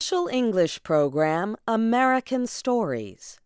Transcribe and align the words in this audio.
Special 0.00 0.28
English 0.28 0.82
program 0.84 1.56
American 1.66 2.46
Stories. 2.46 3.40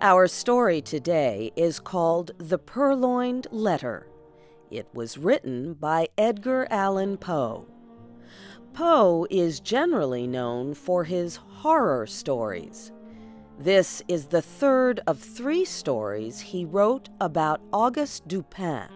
Our 0.00 0.28
story 0.28 0.80
today 0.80 1.50
is 1.56 1.80
called 1.80 2.30
The 2.38 2.56
Purloined 2.56 3.48
Letter. 3.50 4.06
It 4.70 4.86
was 4.94 5.18
written 5.18 5.74
by 5.74 6.06
Edgar 6.16 6.68
Allan 6.70 7.16
Poe. 7.16 7.66
Poe 8.74 9.26
is 9.28 9.58
generally 9.58 10.28
known 10.28 10.72
for 10.72 11.02
his 11.02 11.34
horror 11.34 12.06
stories. 12.06 12.92
This 13.60 14.02
is 14.08 14.28
the 14.28 14.40
third 14.40 15.00
of 15.06 15.18
three 15.18 15.66
stories 15.66 16.40
he 16.40 16.64
wrote 16.64 17.10
about 17.20 17.60
Auguste 17.74 18.26
Dupin 18.26 18.88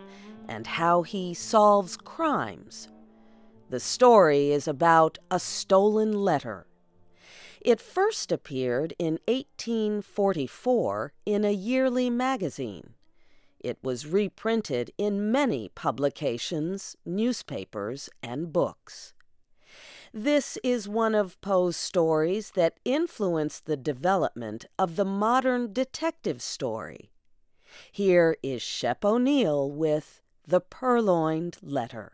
and 0.48 0.66
how 0.66 1.02
he 1.02 1.34
solves 1.34 1.98
crimes. 1.98 2.88
The 3.68 3.78
story 3.78 4.52
is 4.52 4.66
about 4.66 5.18
a 5.30 5.38
stolen 5.38 6.12
letter. 6.14 6.66
It 7.60 7.78
first 7.78 8.32
appeared 8.32 8.94
in 8.98 9.18
1844 9.28 11.12
in 11.26 11.44
a 11.44 11.50
yearly 11.50 12.08
magazine. 12.08 12.94
It 13.60 13.76
was 13.82 14.06
reprinted 14.06 14.92
in 14.96 15.30
many 15.30 15.68
publications, 15.74 16.96
newspapers, 17.04 18.08
and 18.22 18.50
books. 18.50 19.12
This 20.16 20.56
is 20.62 20.88
one 20.88 21.16
of 21.16 21.40
Poe's 21.40 21.76
stories 21.76 22.52
that 22.52 22.78
influenced 22.84 23.66
the 23.66 23.76
development 23.76 24.64
of 24.78 24.94
the 24.94 25.04
modern 25.04 25.72
detective 25.72 26.40
story. 26.40 27.10
Here 27.90 28.36
is 28.40 28.62
Shep 28.62 29.04
O'Neill 29.04 29.68
with 29.68 30.22
The 30.46 30.60
Purloined 30.60 31.56
Letter. 31.60 32.12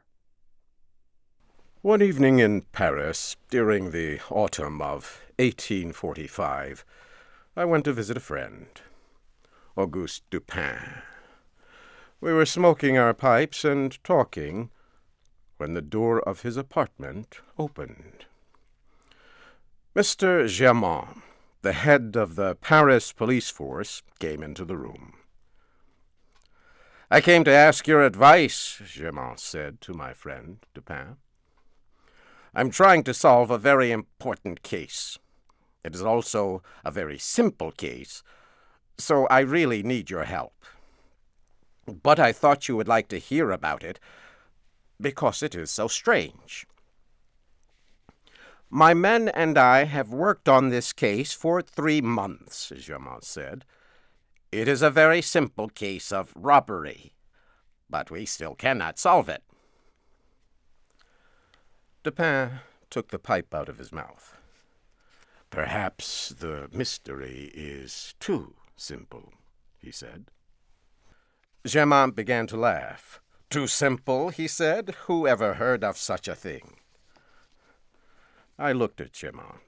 One 1.82 2.00
evening 2.00 2.38
in 2.38 2.62
Paris, 2.72 3.36
during 3.50 3.90
the 3.90 4.18
autumn 4.30 4.80
of 4.80 5.20
1845, 5.38 6.86
I 7.54 7.66
went 7.66 7.84
to 7.84 7.92
visit 7.92 8.16
a 8.16 8.20
friend, 8.20 8.68
Auguste 9.76 10.22
Dupin. 10.30 11.02
We 12.18 12.32
were 12.32 12.46
smoking 12.46 12.96
our 12.96 13.12
pipes 13.12 13.62
and 13.62 14.02
talking 14.02 14.70
when 15.60 15.74
the 15.74 15.82
door 15.82 16.20
of 16.20 16.40
his 16.40 16.56
apartment 16.56 17.40
opened. 17.58 18.24
Mr. 19.94 20.48
Germain, 20.48 21.20
the 21.60 21.74
head 21.74 22.16
of 22.16 22.34
the 22.34 22.54
Paris 22.54 23.12
police 23.12 23.50
force, 23.50 24.02
came 24.18 24.42
into 24.42 24.64
the 24.64 24.78
room. 24.78 25.12
I 27.10 27.20
came 27.20 27.44
to 27.44 27.52
ask 27.52 27.86
your 27.86 28.02
advice, 28.02 28.80
Germain 28.86 29.36
said 29.36 29.82
to 29.82 29.92
my 29.92 30.14
friend 30.14 30.64
Dupin. 30.72 31.16
I'm 32.54 32.70
trying 32.70 33.04
to 33.04 33.12
solve 33.12 33.50
a 33.50 33.58
very 33.58 33.90
important 33.90 34.62
case. 34.62 35.18
It 35.84 35.94
is 35.94 36.00
also 36.02 36.62
a 36.86 36.90
very 36.90 37.18
simple 37.18 37.70
case, 37.70 38.22
so 38.96 39.26
I 39.26 39.40
really 39.40 39.82
need 39.82 40.08
your 40.08 40.24
help. 40.24 40.54
But 41.86 42.18
I 42.18 42.32
thought 42.32 42.66
you 42.66 42.76
would 42.76 42.88
like 42.88 43.08
to 43.08 43.18
hear 43.18 43.50
about 43.50 43.84
it 43.84 44.00
because 45.00 45.42
it 45.42 45.54
is 45.54 45.70
so 45.70 45.88
strange. 45.88 46.66
My 48.68 48.94
men 48.94 49.28
and 49.30 49.58
I 49.58 49.84
have 49.84 50.10
worked 50.12 50.48
on 50.48 50.68
this 50.68 50.92
case 50.92 51.32
for 51.32 51.60
three 51.60 52.00
months, 52.00 52.72
Germain 52.76 53.22
said. 53.22 53.64
It 54.52 54.68
is 54.68 54.82
a 54.82 54.90
very 54.90 55.22
simple 55.22 55.68
case 55.68 56.12
of 56.12 56.32
robbery, 56.36 57.12
but 57.88 58.10
we 58.10 58.26
still 58.26 58.54
cannot 58.54 58.98
solve 58.98 59.28
it. 59.28 59.42
Dupin 62.02 62.60
took 62.90 63.08
the 63.08 63.18
pipe 63.18 63.54
out 63.54 63.68
of 63.68 63.78
his 63.78 63.92
mouth. 63.92 64.36
Perhaps 65.50 66.28
the 66.30 66.68
mystery 66.72 67.50
is 67.52 68.14
too 68.20 68.54
simple, 68.76 69.32
he 69.78 69.90
said. 69.90 70.26
Germain 71.66 72.12
began 72.12 72.46
to 72.46 72.56
laugh. 72.56 73.20
Too 73.50 73.66
simple, 73.66 74.28
he 74.28 74.46
said. 74.46 74.94
Who 75.06 75.26
ever 75.26 75.54
heard 75.54 75.82
of 75.82 75.98
such 75.98 76.28
a 76.28 76.36
thing? 76.36 76.76
I 78.56 78.70
looked 78.70 79.00
at 79.00 79.12
Germain. 79.12 79.58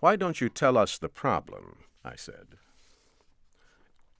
Why 0.00 0.16
don't 0.16 0.40
you 0.40 0.48
tell 0.48 0.76
us 0.76 0.98
the 0.98 1.08
problem? 1.08 1.84
I 2.04 2.16
said. 2.16 2.58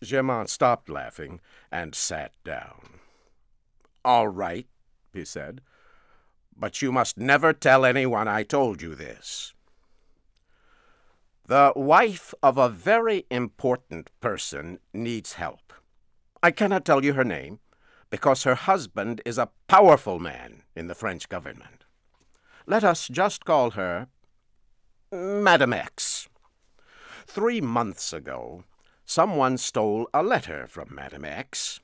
Germain 0.02 0.46
stopped 0.46 0.88
laughing 0.88 1.40
and 1.72 1.94
sat 1.94 2.32
down. 2.44 3.00
All 4.04 4.28
right, 4.28 4.68
he 5.12 5.24
said. 5.24 5.60
But 6.56 6.80
you 6.80 6.92
must 6.92 7.18
never 7.18 7.52
tell 7.52 7.84
anyone 7.84 8.28
I 8.28 8.44
told 8.44 8.80
you 8.80 8.94
this. 8.94 9.54
The 11.46 11.72
wife 11.74 12.32
of 12.42 12.58
a 12.58 12.68
very 12.68 13.26
important 13.30 14.10
person 14.20 14.78
needs 14.92 15.34
help. 15.34 15.72
I 16.46 16.52
cannot 16.52 16.84
tell 16.84 17.04
you 17.04 17.14
her 17.14 17.24
name 17.24 17.58
because 18.08 18.44
her 18.44 18.54
husband 18.54 19.20
is 19.24 19.36
a 19.36 19.50
powerful 19.66 20.20
man 20.20 20.62
in 20.76 20.86
the 20.86 20.94
French 20.94 21.28
government. 21.28 21.82
Let 22.66 22.84
us 22.84 23.08
just 23.08 23.44
call 23.44 23.70
her 23.72 24.06
Madame 25.10 25.72
X. 25.72 26.28
Three 27.26 27.60
months 27.60 28.12
ago, 28.12 28.62
someone 29.04 29.58
stole 29.58 30.08
a 30.14 30.22
letter 30.22 30.68
from 30.68 30.94
Madame 30.94 31.24
X. 31.24 31.80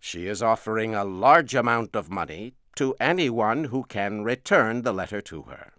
She 0.00 0.26
is 0.26 0.42
offering 0.42 0.96
a 0.96 1.04
large 1.04 1.54
amount 1.54 1.94
of 1.94 2.10
money 2.10 2.54
to 2.74 2.96
anyone 2.98 3.66
who 3.66 3.84
can 3.84 4.24
return 4.24 4.82
the 4.82 4.92
letter 4.92 5.20
to 5.20 5.42
her. 5.42 5.74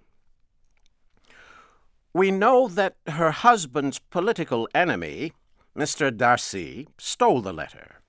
We 2.14 2.32
know 2.32 2.70
that 2.70 2.96
her 3.08 3.32
husband's 3.32 4.00
political 4.00 4.70
enemy, 4.74 5.34
Mr. 5.76 6.16
Darcy, 6.16 6.88
stole 6.98 7.42
the 7.42 7.54
letter. 7.54 8.02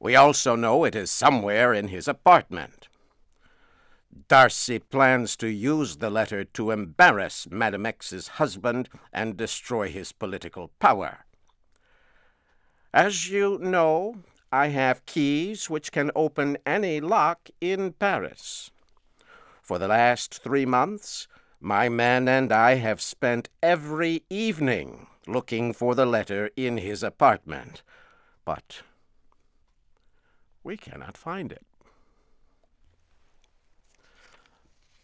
We 0.00 0.16
also 0.16 0.56
know 0.56 0.84
it 0.84 0.96
is 0.96 1.10
somewhere 1.10 1.72
in 1.72 1.88
his 1.88 2.08
apartment. 2.08 2.88
Darcy 4.26 4.80
plans 4.80 5.36
to 5.36 5.48
use 5.48 5.96
the 5.96 6.10
letter 6.10 6.44
to 6.44 6.72
embarrass 6.72 7.46
Madame 7.50 7.86
X's 7.86 8.28
husband 8.28 8.88
and 9.12 9.36
destroy 9.36 9.88
his 9.88 10.10
political 10.10 10.72
power. 10.80 11.24
As 12.92 13.30
you 13.30 13.58
know, 13.58 14.16
I 14.50 14.68
have 14.68 15.06
keys 15.06 15.70
which 15.70 15.92
can 15.92 16.10
open 16.16 16.58
any 16.66 17.00
lock 17.00 17.50
in 17.60 17.92
Paris. 17.92 18.70
For 19.62 19.78
the 19.78 19.88
last 19.88 20.42
three 20.42 20.66
months, 20.66 21.28
my 21.60 21.88
men 21.88 22.26
and 22.26 22.50
I 22.50 22.74
have 22.76 23.00
spent 23.00 23.48
every 23.62 24.24
evening 24.30 25.06
looking 25.28 25.72
for 25.72 25.94
the 25.94 26.06
letter 26.06 26.50
in 26.56 26.78
his 26.78 27.02
apartment. 27.02 27.82
But 28.44 28.82
we 30.64 30.76
cannot 30.76 31.16
find 31.16 31.52
it. 31.52 31.66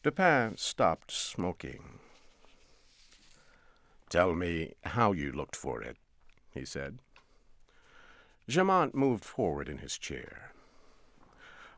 Dupin 0.03 0.57
stopped 0.57 1.11
smoking. 1.11 2.01
Tell 4.11 4.34
me 4.34 4.75
how 4.83 5.13
you 5.13 5.33
looked 5.33 5.57
for 5.57 5.83
it, 5.83 5.97
he 6.53 6.65
said. 6.65 6.99
Germain 8.49 8.91
moved 8.93 9.25
forward 9.25 9.69
in 9.69 9.79
his 9.79 9.97
chair. 9.97 10.53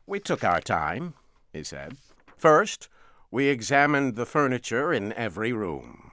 We 0.05 0.19
took 0.19 0.43
our 0.43 0.61
time, 0.61 1.13
he 1.53 1.63
said. 1.63 1.97
First, 2.37 2.89
we 3.31 3.47
examined 3.47 4.15
the 4.15 4.25
furniture 4.25 4.91
in 4.93 5.13
every 5.13 5.53
room. 5.53 6.06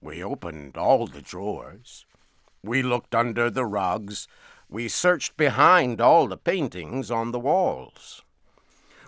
We 0.00 0.24
opened 0.24 0.76
all 0.76 1.06
the 1.06 1.20
drawers. 1.20 2.06
We 2.62 2.82
looked 2.82 3.14
under 3.14 3.50
the 3.50 3.66
rugs. 3.66 4.28
We 4.68 4.88
searched 4.88 5.36
behind 5.36 6.00
all 6.00 6.26
the 6.26 6.36
paintings 6.36 7.10
on 7.10 7.32
the 7.32 7.40
walls. 7.40 8.22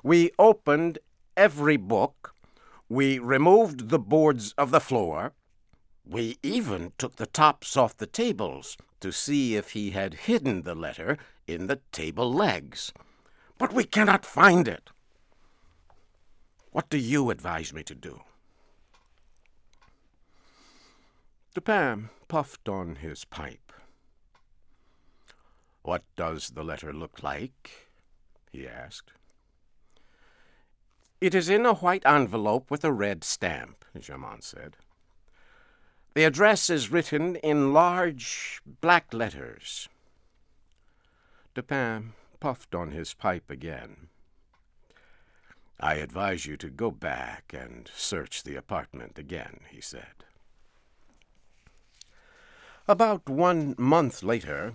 We 0.03 0.33
opened 0.39 0.99
every 1.37 1.77
book. 1.77 2.35
We 2.89 3.19
removed 3.19 3.89
the 3.89 3.99
boards 3.99 4.53
of 4.59 4.71
the 4.71 4.81
floor. 4.81 5.33
We 6.05 6.39
even 6.43 6.93
took 6.99 7.17
the 7.17 7.27
tops 7.27 7.77
off 7.77 7.97
the 7.97 8.06
tables 8.06 8.77
to 9.00 9.12
see 9.12 9.56
if 9.56 9.71
he 9.71 9.93
had 9.93 10.15
hidden 10.15 10.62
the 10.62 10.75
letter 10.75 11.17
in 11.47 11.69
the 11.69 11.81
table 11.93 12.33
legs. 12.33 12.93
But 13.56 13.73
we 13.73 13.85
cannot 13.85 14.27
find 14.27 14.67
it. 14.69 14.91
What 16.71 16.91
do 16.91 16.99
you 16.99 17.31
advise 17.31 17.73
me 17.73 17.83
to 17.85 17.95
do? 17.95 18.23
Dupin 21.54 22.08
puffed 22.28 22.66
on 22.66 22.96
his 22.96 23.26
pipe. 23.26 23.72
What 25.82 26.02
does 26.16 26.50
the 26.50 26.64
letter 26.64 26.93
look 26.93 27.22
like? 27.22 27.90
he 28.50 28.66
asked. 28.66 29.12
It 31.20 31.34
is 31.34 31.50
in 31.50 31.66
a 31.66 31.75
white 31.75 32.04
envelope 32.06 32.70
with 32.70 32.84
a 32.84 32.93
red 32.93 33.22
stamp, 33.22 33.84
Germain 34.00 34.40
said. 34.40 34.78
The 36.14 36.25
address 36.25 36.70
is 36.70 36.90
written 36.90 37.37
in 37.37 37.75
large 37.75 38.62
black 38.81 39.12
letters. 39.12 39.88
Dupin 41.54 42.14
puffed 42.40 42.75
on 42.75 42.93
his 42.93 43.12
pipe 43.12 43.50
again. 43.50 44.08
I 45.78 45.94
advise 45.94 46.46
you 46.46 46.56
to 46.58 46.70
go 46.70 46.90
back 46.90 47.52
and 47.52 47.90
search 47.94 48.43
the 48.43 48.56
apartment 48.56 49.19
again, 49.19 49.60
he 49.70 49.81
said. 49.81 50.25
About 52.88 53.29
one 53.29 53.75
month 53.79 54.23
later, 54.23 54.75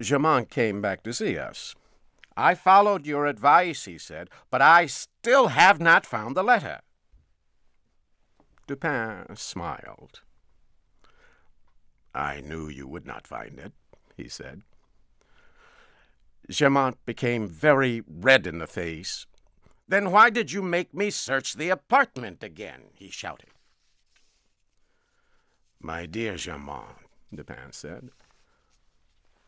Germain 0.00 0.46
came 0.46 0.80
back 0.80 1.02
to 1.02 1.12
see 1.12 1.36
us. 1.36 1.74
I 2.36 2.54
followed 2.54 3.06
your 3.06 3.26
advice, 3.26 3.84
he 3.84 3.98
said, 3.98 4.30
but 4.50 4.62
I 4.62 4.86
still 4.86 5.48
have 5.48 5.80
not 5.80 6.06
found 6.06 6.34
the 6.34 6.42
letter. 6.42 6.80
Dupin 8.66 9.36
smiled. 9.36 10.20
I 12.14 12.40
knew 12.40 12.68
you 12.68 12.88
would 12.88 13.06
not 13.06 13.26
find 13.26 13.58
it, 13.58 13.72
he 14.16 14.28
said. 14.28 14.62
Germain 16.48 16.94
became 17.04 17.46
very 17.46 18.02
red 18.08 18.46
in 18.46 18.58
the 18.58 18.66
face. 18.66 19.26
Then 19.86 20.10
why 20.10 20.30
did 20.30 20.52
you 20.52 20.62
make 20.62 20.94
me 20.94 21.10
search 21.10 21.54
the 21.54 21.68
apartment 21.68 22.42
again? 22.42 22.90
he 22.94 23.10
shouted. 23.10 23.50
My 25.80 26.06
dear 26.06 26.36
Germain, 26.36 26.96
Dupin 27.34 27.72
said, 27.72 28.10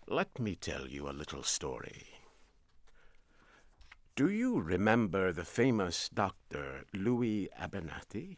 let 0.08 0.38
me 0.38 0.56
tell 0.56 0.88
you 0.88 1.08
a 1.08 1.11
little 1.14 1.43
story. 1.43 2.06
Do 4.17 4.29
you 4.29 4.61
remember 4.61 5.32
the 5.32 5.44
famous 5.44 6.08
doctor 6.08 6.84
Louis 6.93 7.49
Abernathy? 7.58 8.37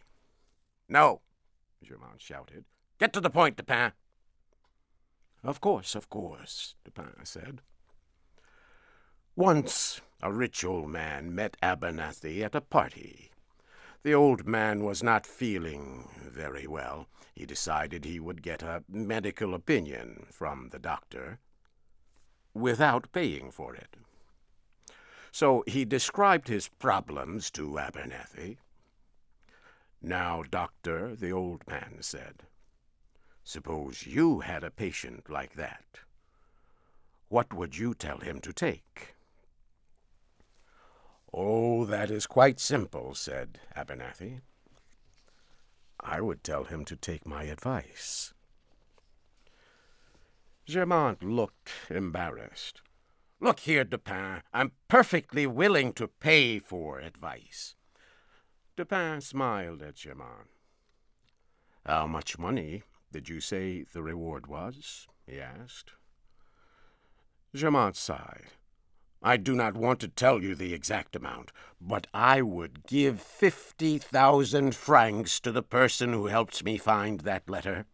No, 0.89 1.23
Germain 1.83 2.19
shouted. 2.19 2.65
Get 2.99 3.13
to 3.15 3.21
the 3.21 3.31
point, 3.31 3.57
Dupin. 3.57 3.93
Of 5.43 5.61
course, 5.61 5.95
of 5.95 6.09
course, 6.09 6.75
Dupin 6.85 7.25
said. 7.25 7.61
Once 9.35 10.01
a 10.23 10.33
rich 10.33 10.65
old 10.65 10.91
man 10.91 11.35
met 11.35 11.57
Abernathy 11.63 12.43
at 12.45 12.55
a 12.55 12.61
party. 12.61 13.31
The 14.05 14.15
old 14.15 14.47
man 14.47 14.85
was 14.85 15.03
not 15.03 15.27
feeling 15.27 16.11
very 16.21 16.67
well. 16.67 17.09
He 17.35 17.47
decided 17.47 18.05
he 18.05 18.21
would 18.21 18.43
get 18.43 18.63
a 18.63 18.85
medical 18.87 19.55
opinion 19.55 20.27
from 20.31 20.69
the 20.69 20.79
doctor 20.79 21.39
without 22.53 23.11
paying 23.13 23.51
for 23.51 23.75
it. 23.75 23.97
So 25.33 25.65
he 25.67 25.87
described 25.87 26.49
his 26.49 26.69
problems 26.69 27.51
to 27.53 27.79
Abernethy. 27.79 28.59
Now, 30.03 30.43
doctor, 30.43 31.17
the 31.17 31.33
old 31.33 31.67
man 31.67 31.97
said, 32.01 32.43
suppose 33.43 34.07
you 34.07 34.41
had 34.41 34.63
a 34.63 34.71
patient 34.71 35.31
like 35.31 35.55
that. 35.55 36.01
What 37.31 37.55
would 37.55 37.79
you 37.79 37.95
tell 37.95 38.19
him 38.19 38.41
to 38.43 38.53
take? 38.53 39.14
Oh, 41.37 41.85
that 41.87 42.13
is 42.13 42.29
quite 42.29 42.61
simple, 42.61 43.13
said 43.17 43.59
Abernathy. 43.77 44.41
I 45.99 46.21
would 46.21 46.45
tell 46.45 46.63
him 46.63 46.85
to 46.85 46.95
take 46.95 47.27
my 47.27 47.45
advice. 47.45 48.33
Germain 50.65 51.17
looked 51.21 51.71
embarrassed. 51.91 52.83
Look 53.41 53.61
here, 53.61 53.83
Dupin, 53.83 54.43
I'm 54.53 54.73
perfectly 54.87 55.45
willing 55.45 55.93
to 55.95 56.07
pay 56.07 56.61
for 56.61 57.01
advice. 57.01 57.75
Dupin 58.77 59.21
smiled 59.21 59.83
at 59.83 59.97
Germain. 59.97 60.49
How 61.85 62.07
much 62.07 62.39
money 62.39 62.85
did 63.11 63.29
you 63.29 63.41
say 63.41 63.83
the 63.83 64.05
reward 64.05 64.47
was? 64.47 65.09
he 65.27 65.41
asked. 65.41 65.95
Germain 67.57 67.95
sighed. 67.95 68.53
I 69.27 69.39
do 69.39 69.55
not 69.55 69.75
want 69.75 70.01
to 70.01 70.09
tell 70.09 70.43
you 70.43 70.55
the 70.55 70.75
exact 70.75 71.17
amount, 71.17 71.51
but 71.81 72.07
I 72.13 72.43
would 72.43 72.87
give 72.87 73.23
fifty 73.23 73.97
thousand 73.97 74.77
francs 74.77 75.41
to 75.41 75.51
the 75.51 75.63
person 75.63 76.13
who 76.13 76.27
helps 76.27 76.63
me 76.63 76.77
find 76.77 77.21
that 77.21 77.49
letter. 77.49 77.87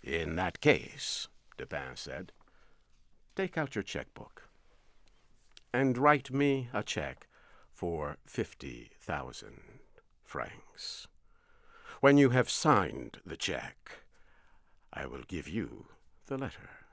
In 0.00 0.36
that 0.36 0.60
case, 0.60 1.26
Dupin 1.58 1.96
said, 1.96 2.30
take 3.34 3.58
out 3.58 3.74
your 3.74 3.82
checkbook 3.82 4.48
and 5.72 5.98
write 5.98 6.30
me 6.30 6.68
a 6.72 6.84
check 6.84 7.26
for 7.72 8.18
fifty 8.24 8.92
thousand 9.00 9.60
francs. 10.22 11.08
When 12.00 12.16
you 12.16 12.30
have 12.30 12.48
signed 12.48 13.18
the 13.26 13.36
check, 13.36 14.04
I 14.92 15.06
will 15.06 15.24
give 15.26 15.48
you 15.48 15.86
the 16.26 16.38
letter. 16.38 16.83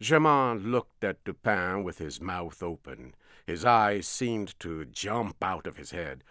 Germain 0.00 0.70
looked 0.70 1.02
at 1.02 1.24
Dupin 1.24 1.82
with 1.82 1.98
his 1.98 2.20
mouth 2.20 2.62
open. 2.62 3.14
His 3.46 3.64
eyes 3.64 4.06
seemed 4.06 4.58
to 4.60 4.84
jump 4.84 5.42
out 5.42 5.66
of 5.66 5.76
his 5.76 5.90
head. 5.90 6.22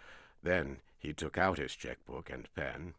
Then 0.42 0.80
he 0.98 1.12
took 1.12 1.36
out 1.36 1.58
his 1.58 1.74
checkbook 1.74 2.30
and 2.30 2.48
pen 2.54 2.94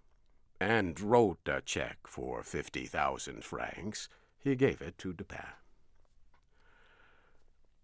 and 0.59 0.99
wrote 0.99 1.47
a 1.47 1.61
check 1.61 1.99
for 2.05 2.43
fifty 2.43 2.85
thousand 2.85 3.43
francs. 3.43 4.09
He 4.37 4.55
gave 4.55 4.81
it 4.81 4.97
to 4.99 5.13
Dupin. 5.13 5.39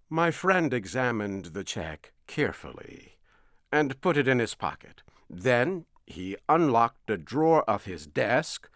My 0.09 0.29
friend 0.29 0.73
examined 0.73 1.45
the 1.45 1.63
check 1.63 2.13
carefully 2.27 3.17
and 3.71 3.99
put 4.01 4.17
it 4.17 4.27
in 4.27 4.39
his 4.39 4.53
pocket. 4.53 5.01
Then 5.29 5.85
he 6.05 6.37
unlocked 6.47 7.09
a 7.09 7.17
drawer 7.17 7.63
of 7.67 7.85
his 7.85 8.05
desk, 8.05 8.69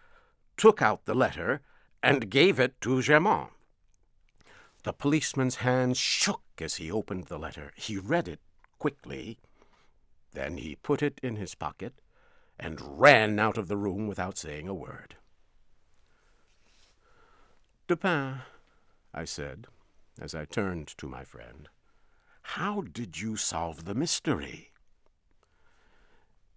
took 0.58 0.82
out 0.82 1.06
the 1.06 1.14
letter, 1.14 1.62
and 2.02 2.30
gave 2.30 2.60
it 2.60 2.82
to 2.82 3.02
Germain. 3.02 3.50
The 4.90 4.94
policeman's 4.94 5.58
hands 5.58 6.00
shook 6.00 6.42
as 6.58 6.78
he 6.78 6.92
opened 6.92 7.26
the 7.26 7.38
letter. 7.38 7.74
He 7.76 7.98
read 8.00 8.28
it 8.28 8.40
quickly. 8.80 9.38
Then 10.32 10.58
he 10.58 10.78
put 10.78 11.04
it 11.04 11.20
in 11.22 11.36
his 11.36 11.54
pocket 11.54 12.02
and 12.58 13.00
ran 13.00 13.38
out 13.38 13.60
of 13.60 13.68
the 13.68 13.78
room 13.78 14.08
without 14.08 14.36
saying 14.36 14.68
a 14.68 14.74
word. 14.74 15.16
Dupin, 17.88 18.42
I 19.14 19.26
said, 19.26 19.68
as 20.20 20.34
I 20.34 20.46
turned 20.46 20.88
to 20.98 21.08
my 21.08 21.24
friend, 21.24 21.70
how 22.42 22.82
did 22.82 23.22
you 23.22 23.38
solve 23.38 23.86
the 23.86 23.94
mystery? 23.94 24.72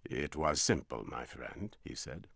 It 0.07 0.37
was 0.37 0.63
simple, 0.63 1.05
my 1.05 1.27
friend, 1.27 1.77
he 1.85 1.95
said. 1.95 2.29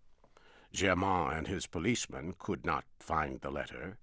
Germain 0.75 1.32
and 1.32 1.46
his 1.46 1.67
policeman 1.67 2.34
could 2.38 2.67
not 2.67 2.84
find 3.00 3.41
the 3.41 3.50
letter 3.50 3.96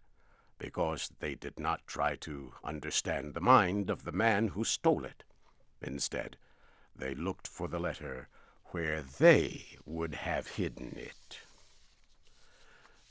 because 0.64 1.12
they 1.20 1.36
did 1.36 1.60
not 1.60 1.86
try 1.86 2.16
to 2.16 2.54
understand 2.64 3.34
the 3.34 3.42
mind 3.42 3.90
of 3.90 4.06
the 4.06 4.14
man 4.14 4.48
who 4.48 4.64
stole 4.64 5.04
it. 5.04 5.26
Instead, 5.82 6.38
they 6.96 7.14
looked 7.14 7.50
for 7.50 7.68
the 7.68 7.82
letter 7.82 8.30
where 8.68 9.02
they 9.02 9.66
would 9.86 10.16
have 10.16 10.48
hidden 10.48 10.96
it. 10.96 11.40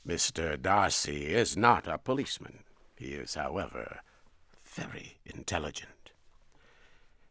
Mr. 0.05 0.59
Darcy 0.59 1.27
is 1.27 1.55
not 1.55 1.87
a 1.87 1.99
policeman. 1.99 2.63
He 2.95 3.09
is, 3.09 3.35
however, 3.35 3.99
very 4.63 5.19
intelligent. 5.23 6.09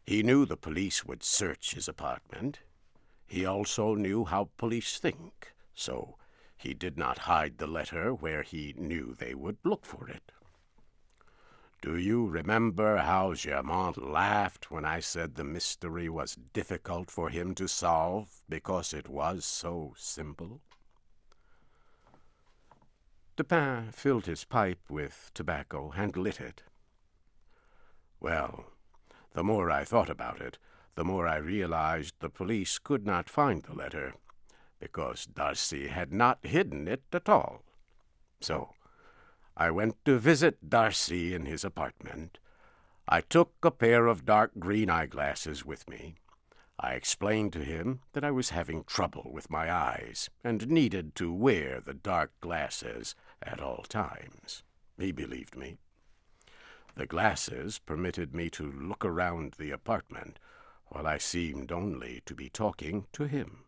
He 0.05 0.23
knew 0.23 0.45
the 0.45 0.55
police 0.55 1.03
would 1.03 1.21
search 1.21 1.73
his 1.73 1.89
apartment. 1.89 2.59
He 3.27 3.45
also 3.45 3.93
knew 3.93 4.23
how 4.23 4.51
police 4.55 4.99
think, 4.99 5.51
so 5.75 6.15
he 6.63 6.73
did 6.73 6.97
not 6.97 7.17
hide 7.19 7.57
the 7.57 7.67
letter 7.67 8.13
where 8.13 8.41
he 8.41 8.73
knew 8.77 9.13
they 9.13 9.35
would 9.35 9.57
look 9.65 9.85
for 9.85 10.07
it. 10.07 10.31
Do 11.81 11.97
you 11.97 12.25
remember 12.25 12.95
how 12.95 13.33
Germain 13.33 13.95
laughed 13.97 14.71
when 14.71 14.85
I 14.85 15.01
said 15.01 15.35
the 15.35 15.43
mystery 15.43 16.07
was 16.07 16.37
difficult 16.53 17.11
for 17.11 17.27
him 17.27 17.53
to 17.55 17.67
solve 17.67 18.43
because 18.47 18.93
it 18.93 19.09
was 19.09 19.43
so 19.43 19.93
simple? 19.97 20.61
Dupin 23.35 23.91
filled 23.91 24.25
his 24.25 24.45
pipe 24.45 24.89
with 24.89 25.31
tobacco 25.33 25.91
and 25.97 26.15
lit 26.15 26.39
it. 26.39 26.63
Well, 28.21 28.67
the 29.33 29.43
more 29.43 29.69
I 29.69 29.83
thought 29.83 30.09
about 30.09 30.39
it, 30.39 30.59
the 30.95 31.03
more 31.03 31.27
I 31.27 31.37
realized 31.37 32.13
the 32.19 32.29
police 32.29 32.79
could 32.79 33.05
not 33.05 33.29
find 33.29 33.63
the 33.63 33.73
letter, 33.73 34.13
because 34.83 35.25
Darcy 35.25 35.87
had 35.87 36.11
not 36.11 36.45
hidden 36.45 36.89
it 36.89 37.03
at 37.13 37.29
all. 37.29 37.63
So 38.41 38.73
I 39.55 39.71
went 39.71 39.95
to 40.03 40.19
visit 40.19 40.69
Darcy 40.69 41.33
in 41.33 41.45
his 41.45 41.63
apartment. 41.63 42.37
I 43.07 43.21
took 43.21 43.53
a 43.63 43.71
pair 43.71 44.07
of 44.07 44.25
dark 44.25 44.51
green 44.59 44.89
eyeglasses 44.89 45.63
with 45.63 45.89
me. 45.89 46.15
I 46.77 46.95
explained 46.95 47.53
to 47.53 47.63
him 47.63 48.01
that 48.11 48.25
I 48.25 48.31
was 48.31 48.49
having 48.49 48.83
trouble 48.83 49.29
with 49.31 49.49
my 49.49 49.73
eyes 49.73 50.29
and 50.43 50.67
needed 50.67 51.15
to 51.15 51.31
wear 51.31 51.79
the 51.79 51.93
dark 51.93 52.33
glasses 52.41 53.15
at 53.41 53.61
all 53.61 53.83
times. 53.87 54.63
He 54.99 55.13
believed 55.13 55.55
me. 55.55 55.77
The 56.95 57.05
glasses 57.05 57.79
permitted 57.79 58.35
me 58.35 58.49
to 58.49 58.69
look 58.69 59.05
around 59.05 59.53
the 59.53 59.71
apartment 59.71 60.39
while 60.87 61.07
I 61.07 61.19
seemed 61.19 61.71
only 61.71 62.21
to 62.25 62.35
be 62.35 62.49
talking 62.49 63.07
to 63.13 63.23
him. 63.23 63.63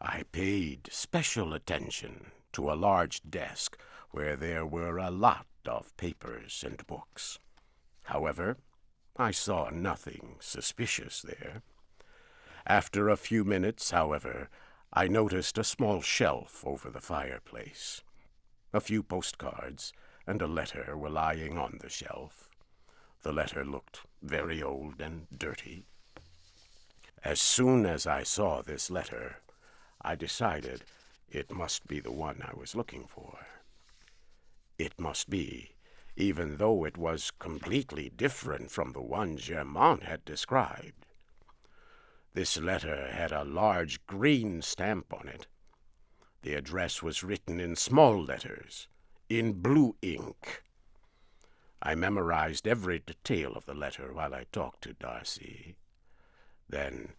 I 0.00 0.22
paid 0.30 0.88
special 0.92 1.52
attention 1.54 2.30
to 2.52 2.70
a 2.70 2.74
large 2.74 3.22
desk 3.28 3.76
where 4.10 4.36
there 4.36 4.64
were 4.64 4.98
a 4.98 5.10
lot 5.10 5.46
of 5.66 5.96
papers 5.96 6.64
and 6.66 6.86
books. 6.86 7.38
However, 8.04 8.58
I 9.16 9.32
saw 9.32 9.70
nothing 9.70 10.36
suspicious 10.40 11.20
there. 11.20 11.62
After 12.66 13.08
a 13.08 13.16
few 13.16 13.44
minutes, 13.44 13.90
however, 13.90 14.48
I 14.92 15.08
noticed 15.08 15.58
a 15.58 15.64
small 15.64 16.00
shelf 16.00 16.62
over 16.64 16.90
the 16.90 17.00
fireplace. 17.00 18.02
A 18.72 18.80
few 18.80 19.02
postcards 19.02 19.92
and 20.26 20.40
a 20.40 20.46
letter 20.46 20.96
were 20.96 21.10
lying 21.10 21.58
on 21.58 21.78
the 21.80 21.88
shelf. 21.88 22.48
The 23.22 23.32
letter 23.32 23.64
looked 23.64 24.02
very 24.22 24.62
old 24.62 25.00
and 25.00 25.26
dirty. 25.36 25.86
As 27.24 27.40
soon 27.40 27.84
as 27.84 28.06
I 28.06 28.22
saw 28.22 28.62
this 28.62 28.90
letter, 28.90 29.38
I 30.00 30.14
decided 30.14 30.84
it 31.30 31.52
must 31.52 31.86
be 31.86 32.00
the 32.00 32.12
one 32.12 32.42
I 32.42 32.54
was 32.54 32.74
looking 32.74 33.06
for. 33.06 33.46
It 34.78 34.98
must 34.98 35.28
be, 35.28 35.72
even 36.16 36.56
though 36.56 36.84
it 36.84 36.96
was 36.96 37.32
completely 37.32 38.10
different 38.10 38.70
from 38.70 38.92
the 38.92 39.02
one 39.02 39.36
Germain 39.36 40.00
had 40.02 40.24
described. 40.24 41.06
This 42.34 42.56
letter 42.56 43.10
had 43.10 43.32
a 43.32 43.44
large 43.44 44.06
green 44.06 44.62
stamp 44.62 45.12
on 45.12 45.28
it. 45.28 45.46
The 46.42 46.54
address 46.54 47.02
was 47.02 47.24
written 47.24 47.58
in 47.58 47.74
small 47.74 48.22
letters, 48.22 48.86
in 49.28 49.54
blue 49.54 49.96
ink. 50.02 50.62
I 51.82 51.94
memorized 51.94 52.66
every 52.66 53.00
detail 53.00 53.54
of 53.54 53.66
the 53.66 53.74
letter 53.74 54.12
while 54.12 54.34
I 54.34 54.46
talked 54.52 54.82
to 54.82 54.94
Darcy. 54.94 55.76
Then, 56.68 57.12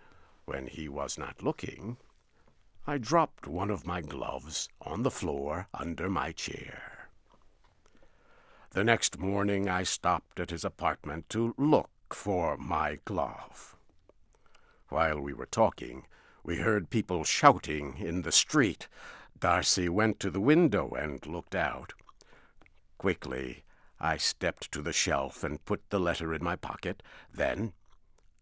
when 0.46 0.68
he 0.68 0.88
was 0.88 1.18
not 1.18 1.44
looking, 1.44 1.98
I 2.90 2.98
dropped 2.98 3.46
one 3.46 3.70
of 3.70 3.86
my 3.86 4.02
gloves 4.02 4.68
on 4.82 5.04
the 5.04 5.12
floor 5.12 5.68
under 5.76 6.10
my 6.10 6.32
chair. 6.32 7.12
The 8.72 8.84
next 8.84 9.20
morning 9.20 9.70
I 9.70 9.84
stopped 9.84 10.40
at 10.40 10.50
his 10.50 10.66
apartment 10.66 11.30
to 11.30 11.54
look 11.56 11.92
for 12.10 12.58
my 12.58 12.98
glove. 13.06 13.76
While 14.88 15.22
we 15.22 15.34
were 15.34 15.46
talking, 15.46 16.08
we 16.44 16.56
heard 16.56 16.90
people 16.90 17.24
shouting 17.24 17.96
in 18.00 18.24
the 18.24 18.32
street. 18.32 18.88
Darcy 19.40 19.88
went 19.88 20.20
to 20.22 20.32
the 20.32 20.42
window 20.42 20.90
and 20.90 21.24
looked 21.28 21.54
out. 21.54 21.94
Quickly, 22.98 23.66
I 24.00 24.18
stepped 24.18 24.72
to 24.72 24.82
the 24.82 24.94
shelf 24.94 25.44
and 25.44 25.64
put 25.64 25.88
the 25.92 26.00
letter 26.00 26.34
in 26.34 26.44
my 26.44 26.56
pocket. 26.56 27.04
Then 27.32 27.74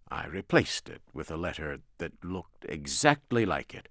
I 0.09 0.25
replaced 0.25 0.87
it 0.87 1.01
with 1.11 1.29
a 1.29 1.35
letter 1.35 1.81
that 1.97 2.23
looked 2.23 2.65
exactly 2.69 3.45
like 3.45 3.73
it, 3.73 3.89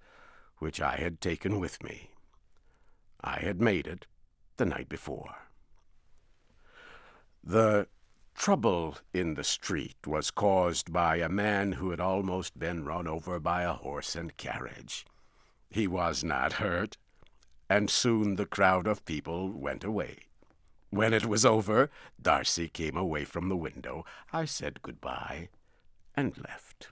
which 0.59 0.81
I 0.81 0.95
had 0.95 1.21
taken 1.21 1.59
with 1.59 1.83
me. 1.83 2.11
I 3.21 3.39
had 3.39 3.61
made 3.61 3.87
it 3.87 4.05
the 4.57 4.65
night 4.65 4.89
before. 4.89 5.35
The 7.43 7.87
trouble 8.35 8.97
in 9.13 9.33
the 9.33 9.43
street 9.43 10.05
was 10.05 10.31
caused 10.31 10.93
by 10.93 11.17
a 11.17 11.29
man 11.29 11.73
who 11.73 11.89
had 11.91 11.99
almost 11.99 12.59
been 12.59 12.85
run 12.85 13.07
over 13.07 13.39
by 13.39 13.63
a 13.63 13.73
horse 13.73 14.15
and 14.15 14.37
carriage. 14.37 15.05
He 15.69 15.87
was 15.87 16.23
not 16.23 16.53
hurt, 16.53 16.97
and 17.69 17.89
soon 17.89 18.35
the 18.35 18.45
crowd 18.45 18.87
of 18.87 19.05
people 19.05 19.51
went 19.51 19.83
away. 19.83 20.19
When 20.89 21.13
it 21.13 21.25
was 21.25 21.45
over, 21.45 21.89
Darcy 22.21 22.69
came 22.69 22.95
away 22.95 23.25
from 23.25 23.49
the 23.49 23.57
window. 23.57 24.05
I 24.31 24.45
said 24.45 24.81
good-bye 24.81 25.49
and 26.15 26.37
left. 26.37 26.89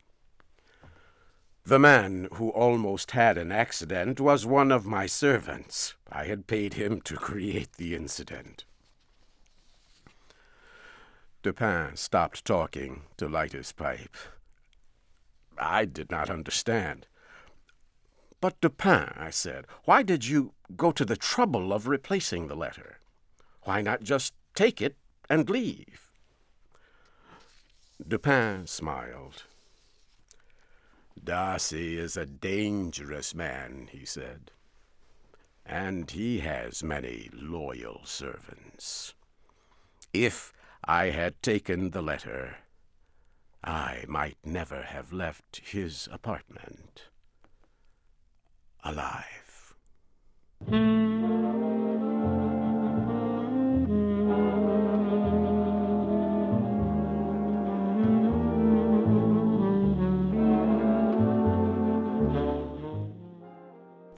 The 1.67 1.79
man 1.79 2.27
who 2.33 2.49
almost 2.49 3.11
had 3.11 3.39
an 3.39 3.51
accident 3.51 4.19
was 4.19 4.45
one 4.45 4.71
of 4.71 4.85
my 4.85 5.07
servants. 5.07 5.95
I 6.11 6.25
had 6.25 6.45
paid 6.45 6.75
him 6.75 7.01
to 7.01 7.15
create 7.15 7.73
the 7.73 7.95
incident. 7.95 8.65
Dupin 11.41 11.95
stopped 11.95 12.45
talking 12.45 13.01
to 13.17 13.27
light 13.27 13.53
his 13.53 13.71
pipe. 13.71 14.15
I 15.57 15.85
did 15.85 16.11
not 16.11 16.29
understand. 16.29 17.07
But, 18.41 18.61
Dupin, 18.61 19.13
I 19.15 19.31
said, 19.31 19.65
why 19.85 20.03
did 20.03 20.27
you 20.27 20.53
go 20.77 20.91
to 20.91 21.03
the 21.03 21.17
trouble 21.17 21.73
of 21.73 21.87
replacing 21.87 22.47
the 22.47 22.55
letter? 22.55 22.99
Why 23.63 23.81
not 23.81 24.03
just 24.03 24.35
take 24.53 24.83
it 24.83 24.97
and 25.31 25.49
leave? 25.49 26.11
Dupin 28.07 28.67
smiled. 28.67 29.45
Darcy 31.25 31.97
is 31.97 32.15
a 32.15 32.25
dangerous 32.27 33.33
man, 33.33 33.89
he 33.91 34.05
said, 34.05 34.51
and 35.65 36.11
he 36.11 36.41
has 36.41 36.83
many 36.83 37.31
loyal 37.33 38.01
servants. 38.05 39.15
If 40.13 40.53
I 40.83 41.05
had 41.05 41.41
taken 41.41 41.89
the 41.89 42.03
letter, 42.03 42.57
I 43.63 44.05
might 44.07 44.37
never 44.45 44.83
have 44.83 45.11
left 45.11 45.61
his 45.65 46.07
apartment 46.11 47.05
alive. 48.83 49.73